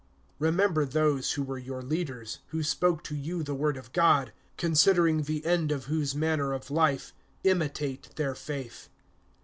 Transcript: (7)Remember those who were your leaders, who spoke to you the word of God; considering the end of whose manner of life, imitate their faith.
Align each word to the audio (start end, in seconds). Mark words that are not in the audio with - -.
(7)Remember 0.41 0.89
those 0.91 1.33
who 1.33 1.43
were 1.43 1.59
your 1.59 1.83
leaders, 1.83 2.39
who 2.47 2.63
spoke 2.63 3.03
to 3.03 3.15
you 3.15 3.43
the 3.43 3.53
word 3.53 3.77
of 3.77 3.93
God; 3.93 4.33
considering 4.57 5.21
the 5.21 5.45
end 5.45 5.71
of 5.71 5.85
whose 5.85 6.15
manner 6.15 6.53
of 6.53 6.71
life, 6.71 7.13
imitate 7.43 8.09
their 8.15 8.33
faith. 8.33 8.89